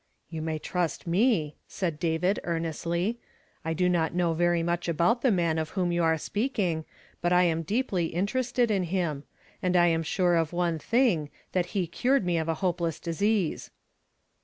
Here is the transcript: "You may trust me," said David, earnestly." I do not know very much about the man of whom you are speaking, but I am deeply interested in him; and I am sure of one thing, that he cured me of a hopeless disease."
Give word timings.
"You 0.31 0.41
may 0.41 0.57
trust 0.57 1.05
me," 1.05 1.57
said 1.67 1.99
David, 1.99 2.39
earnestly." 2.43 3.19
I 3.63 3.73
do 3.75 3.87
not 3.87 4.15
know 4.15 4.33
very 4.33 4.63
much 4.63 4.87
about 4.89 5.21
the 5.21 5.29
man 5.29 5.59
of 5.59 5.69
whom 5.77 5.91
you 5.91 6.01
are 6.01 6.17
speaking, 6.17 6.85
but 7.21 7.31
I 7.31 7.43
am 7.43 7.61
deeply 7.61 8.07
interested 8.07 8.71
in 8.71 8.85
him; 8.85 9.25
and 9.61 9.75
I 9.77 9.85
am 9.89 10.01
sure 10.01 10.37
of 10.37 10.53
one 10.53 10.79
thing, 10.79 11.29
that 11.51 11.67
he 11.77 11.85
cured 11.85 12.25
me 12.25 12.39
of 12.39 12.49
a 12.49 12.55
hopeless 12.65 12.99
disease." 12.99 13.69